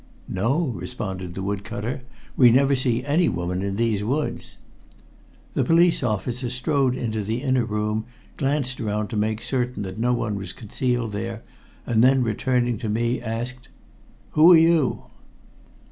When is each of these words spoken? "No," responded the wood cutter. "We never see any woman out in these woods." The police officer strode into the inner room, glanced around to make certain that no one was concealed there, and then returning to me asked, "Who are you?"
"No," 0.27 0.63
responded 0.73 1.35
the 1.35 1.43
wood 1.43 1.63
cutter. 1.63 2.01
"We 2.35 2.49
never 2.49 2.73
see 2.75 3.03
any 3.03 3.29
woman 3.29 3.59
out 3.59 3.65
in 3.65 3.75
these 3.75 4.03
woods." 4.03 4.57
The 5.53 5.63
police 5.63 6.01
officer 6.01 6.49
strode 6.49 6.95
into 6.95 7.23
the 7.23 7.43
inner 7.43 7.65
room, 7.65 8.05
glanced 8.35 8.81
around 8.81 9.09
to 9.09 9.15
make 9.15 9.43
certain 9.43 9.83
that 9.83 9.99
no 9.99 10.11
one 10.11 10.33
was 10.37 10.53
concealed 10.53 11.11
there, 11.11 11.43
and 11.85 12.03
then 12.03 12.23
returning 12.23 12.79
to 12.79 12.89
me 12.89 13.21
asked, 13.21 13.69
"Who 14.31 14.51
are 14.51 14.57
you?" 14.57 15.03